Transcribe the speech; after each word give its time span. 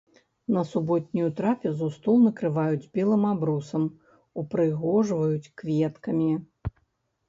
На 0.55 0.61
суботнюю 0.69 1.27
трапезу 1.39 1.91
стол 1.99 2.17
накрываюць 2.29 2.89
белым 2.97 3.23
абрусам, 3.35 3.89
упрыгожваюць 4.45 5.51
кветкамі. 5.61 6.33